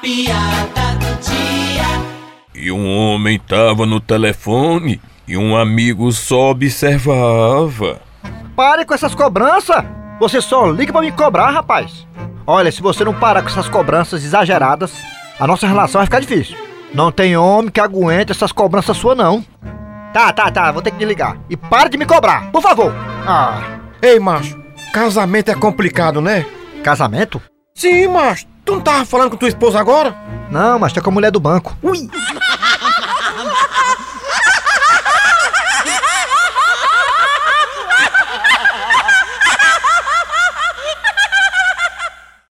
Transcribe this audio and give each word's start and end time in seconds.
piada 0.00 0.94
do 0.98 1.20
dia. 1.20 1.84
E 2.54 2.70
um 2.70 2.88
homem 2.96 3.38
tava 3.38 3.86
no 3.86 4.00
telefone 4.00 5.00
e 5.26 5.36
um 5.36 5.56
amigo 5.56 6.10
só 6.12 6.50
observava. 6.50 8.00
Pare 8.56 8.84
com 8.84 8.94
essas 8.94 9.14
cobranças! 9.14 9.84
Você 10.20 10.40
só 10.40 10.66
liga 10.70 10.92
pra 10.92 11.00
me 11.00 11.12
cobrar, 11.12 11.50
rapaz. 11.50 12.06
Olha, 12.46 12.72
se 12.72 12.82
você 12.82 13.04
não 13.04 13.14
parar 13.14 13.42
com 13.42 13.48
essas 13.48 13.68
cobranças 13.68 14.24
exageradas, 14.24 14.92
a 15.38 15.46
nossa 15.46 15.66
relação 15.66 16.00
vai 16.00 16.06
ficar 16.06 16.20
difícil. 16.20 16.56
Não 16.92 17.12
tem 17.12 17.36
homem 17.36 17.70
que 17.70 17.80
aguente 17.80 18.32
essas 18.32 18.50
cobranças 18.50 18.96
suas, 18.96 19.16
não. 19.16 19.44
Tá, 20.12 20.32
tá, 20.32 20.50
tá, 20.50 20.72
vou 20.72 20.82
ter 20.82 20.90
que 20.90 20.96
desligar. 20.98 21.38
E 21.48 21.56
pare 21.56 21.90
de 21.90 21.98
me 21.98 22.06
cobrar, 22.06 22.50
por 22.50 22.62
favor. 22.62 22.92
Ah, 23.26 23.78
Ei, 24.02 24.18
macho, 24.18 24.58
casamento 24.92 25.50
é 25.50 25.54
complicado, 25.54 26.20
né? 26.20 26.44
casamento? 26.82 27.40
Sim, 27.74 28.08
macho. 28.08 28.46
Tu 28.68 28.72
não 28.72 28.82
tava 28.82 29.02
falando 29.06 29.30
com 29.30 29.36
tua 29.38 29.48
esposa 29.48 29.80
agora? 29.80 30.14
Não, 30.50 30.78
mas 30.78 30.92
tá 30.92 31.00
com 31.00 31.08
a 31.08 31.12
mulher 31.14 31.30
do 31.30 31.40
banco. 31.40 31.74
Ui! 31.82 32.06